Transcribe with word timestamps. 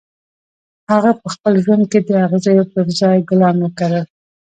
هغه 0.91 1.11
په 1.21 1.27
خپل 1.33 1.53
ژوند 1.63 1.83
کې 1.91 1.99
د 2.07 2.09
اغزیو 2.25 2.63
پر 2.73 2.85
ځای 2.99 3.17
ګلان 3.29 3.57
وکرل 3.61 4.05